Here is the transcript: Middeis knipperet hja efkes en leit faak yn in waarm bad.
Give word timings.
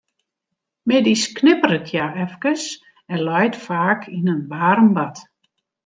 Middeis 0.91 1.23
knipperet 1.37 1.85
hja 1.91 2.07
efkes 2.25 2.63
en 3.13 3.21
leit 3.27 3.55
faak 3.65 4.01
yn 4.17 4.31
in 4.33 4.41
waarm 4.51 4.89
bad. 4.97 5.17